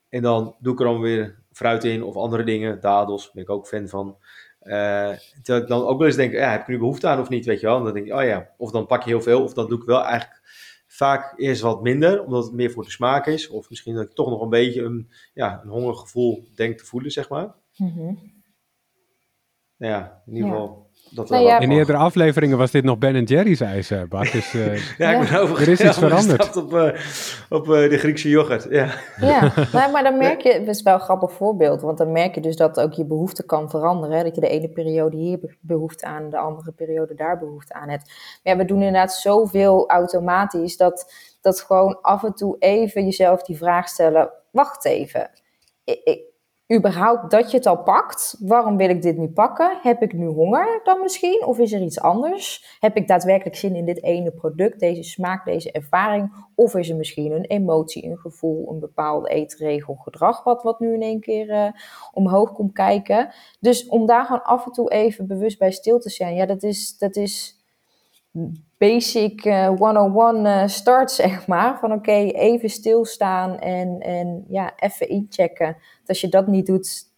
[0.09, 3.49] En dan doe ik er dan weer fruit in of andere dingen, dadels, ben ik
[3.49, 4.17] ook fan van.
[4.65, 7.29] Uh, terwijl ik dan ook wel eens denk, ja, heb ik nu behoefte aan of
[7.29, 7.77] niet, weet je wel.
[7.77, 9.79] En dan denk ik, oh ja, of dan pak je heel veel, of dan doe
[9.79, 10.41] ik wel eigenlijk
[10.87, 13.47] vaak eerst wat minder, omdat het meer voor de smaak is.
[13.49, 17.11] Of misschien dat ik toch nog een beetje een, ja, een hongergevoel denk te voelen,
[17.11, 17.55] zeg maar.
[17.75, 18.33] Mm -hmm.
[19.77, 20.84] Ja, in ieder geval...
[21.09, 21.15] Ja.
[21.15, 24.31] Dat nou ja, in eerdere afleveringen was dit nog Ben Jerry's ijs, Bart.
[24.31, 26.55] Dus, uh, ja, ik ben over, er is iets veranderd.
[26.55, 26.89] op, uh,
[27.49, 28.67] op de Griekse yoghurt.
[28.69, 32.11] Ja, ja nou, maar dan merk je, het is wel een grappig voorbeeld, want dan
[32.11, 34.17] merk je dus dat ook je behoefte kan veranderen.
[34.17, 34.23] Hè?
[34.23, 38.07] Dat je de ene periode hier behoefte aan, de andere periode daar behoefte aan hebt.
[38.43, 43.41] Maar ja, we doen inderdaad zoveel automatisch dat, dat gewoon af en toe even jezelf
[43.41, 45.29] die vraag stellen: wacht even.
[45.83, 46.19] Ik, ik,
[46.73, 48.35] überhaupt dat je het al pakt.
[48.39, 49.77] Waarom wil ik dit nu pakken?
[49.81, 51.45] Heb ik nu honger dan misschien?
[51.45, 52.77] Of is er iets anders?
[52.79, 56.45] Heb ik daadwerkelijk zin in dit ene product, deze smaak, deze ervaring?
[56.55, 60.93] Of is er misschien een emotie, een gevoel, een bepaalde eetregel, gedrag wat, wat nu
[60.93, 61.67] in één keer uh,
[62.13, 63.33] omhoog komt kijken?
[63.59, 66.63] Dus om daar gewoon af en toe even bewust bij stil te zijn, ja, dat
[66.63, 67.54] is, dat is
[68.77, 71.79] basic uh, 101 uh, start, zeg maar.
[71.79, 75.77] Van oké, even stilstaan en, en ja, even inchecken.
[76.05, 77.13] als je dat niet doet,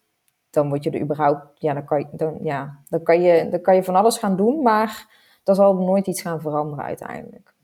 [0.50, 3.60] dan word je er überhaupt, ja, dan kan je, dan, ja, dan kan je, dan
[3.60, 5.06] kan je van alles gaan doen, maar
[5.44, 7.54] dan zal nooit iets gaan veranderen uiteindelijk.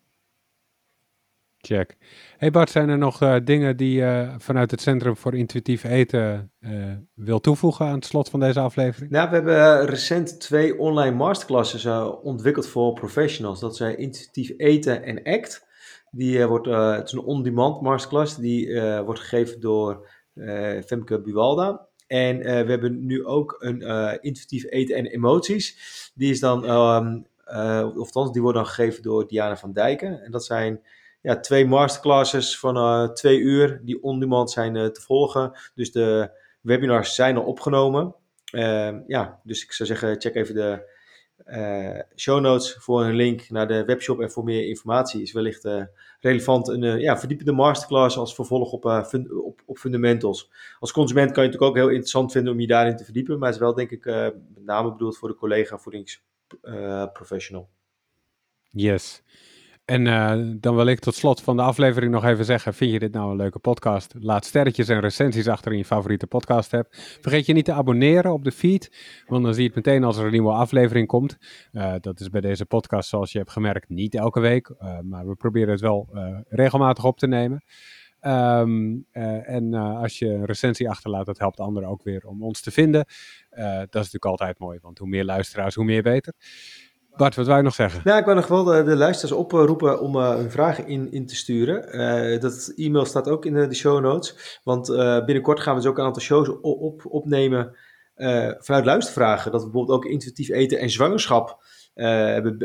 [1.64, 1.96] Check.
[2.36, 6.52] Hey Bart, zijn er nog uh, dingen die je vanuit het Centrum voor Intuïtief Eten
[6.60, 6.70] uh,
[7.14, 9.10] wil toevoegen aan het slot van deze aflevering?
[9.10, 11.86] Nou, we hebben recent twee online masterclasses
[12.22, 13.60] ontwikkeld voor professionals.
[13.60, 15.66] Dat zijn Intuïtief Eten en ACT.
[16.10, 18.36] Die wordt, het is een on-demand masterclass.
[18.36, 20.08] Die wordt gegeven door
[20.86, 21.86] Femke Buwalda.
[22.06, 23.80] En we hebben nu ook een
[24.20, 25.78] Intuïtief Eten en Emoties.
[26.14, 27.26] Die is dan, um,
[27.84, 30.22] of althans, die wordt dan gegeven door Diana van Dijken.
[30.22, 30.80] En dat zijn
[31.24, 35.52] ja, twee masterclasses van uh, twee uur die on-demand zijn uh, te volgen.
[35.74, 38.14] Dus de webinars zijn al opgenomen.
[38.52, 40.92] Uh, ja, dus ik zou zeggen, check even de
[42.16, 45.22] show notes voor een link naar de webshop en voor meer informatie.
[45.22, 45.68] Is wellicht
[46.20, 50.50] relevant een ja, verdiepende masterclass als vervolg op, fund op, op fundamentals.
[50.78, 53.46] Als consument kan je het ook heel interessant vinden om je daarin te verdiepen, maar
[53.48, 57.68] het is wel denk ik met name bedoeld voor de collega voedingsprofessional.
[58.70, 59.22] yes.
[59.84, 62.98] En uh, dan wil ik tot slot van de aflevering nog even zeggen: vind je
[62.98, 64.14] dit nou een leuke podcast?
[64.18, 66.88] Laat sterretjes en recensies achter in je favoriete podcast app.
[67.20, 68.90] Vergeet je niet te abonneren op de feed,
[69.26, 71.38] want dan zie je het meteen als er een nieuwe aflevering komt.
[71.72, 75.26] Uh, dat is bij deze podcast, zoals je hebt gemerkt, niet elke week, uh, maar
[75.26, 76.08] we proberen het wel
[76.48, 77.64] regelmatig op te nemen.
[78.20, 82.70] Um, en als je een recensie achterlaat, dat helpt anderen ook weer om ons te
[82.70, 83.04] vinden.
[83.50, 86.34] dat is natuurlijk altijd mooi, want hoe meer luisteraars, hoe meer beter.
[87.16, 88.00] Bart, wat wou je nog zeggen?
[88.04, 91.26] Ja, ik wil nog wel de, de luisteraars oproepen om uh, hun vragen in, in
[91.26, 91.96] te sturen.
[91.96, 94.60] Uh, dat e-mail staat ook in de, de show notes.
[94.64, 97.76] Want uh, binnenkort gaan we dus ook een aantal shows op, op opnemen
[98.58, 99.52] vanuit luistervragen.
[99.52, 101.62] Dat we bijvoorbeeld ook intuïtief eten en zwangerschap
[101.94, 102.58] hebben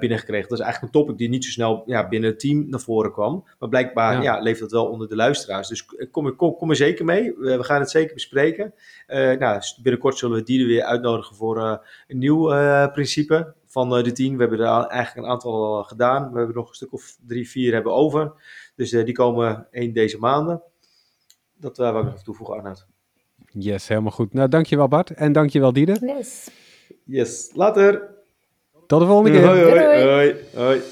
[0.00, 0.48] binnengekregen.
[0.48, 3.12] Dat is eigenlijk een topic die niet zo snel ja, binnen het team naar voren
[3.12, 3.44] kwam.
[3.58, 4.22] Maar blijkbaar ja.
[4.22, 5.68] ja leeft dat wel onder de luisteraars.
[5.68, 7.34] Dus kom, kom, kom er zeker mee.
[7.38, 8.74] We, we gaan het zeker bespreken.
[9.38, 12.48] nou, binnenkort zullen we die er weer uitnodigen voor een nieuw
[12.92, 14.36] principe van eh, de tien.
[14.36, 16.32] We hebben er eigenlijk een aantal gedaan.
[16.32, 18.32] We hebben nog een stuk of drie, vier hebben over.
[18.74, 20.62] Dus eh, die komen één deze maanden.
[21.56, 22.86] Dat uh, wou ik nog toevoegen, Arnoud.
[23.52, 24.32] Yes, helemaal goed.
[24.32, 25.10] Nou, dankjewel Bart.
[25.10, 26.04] En dankjewel Dieder.
[26.04, 26.50] Yes.
[27.04, 28.08] Yes, later.
[28.86, 29.46] Tot de volgende keer.
[29.46, 29.62] hoi.
[29.62, 30.08] hoi.
[30.08, 30.36] hoi.
[30.54, 30.82] hoi.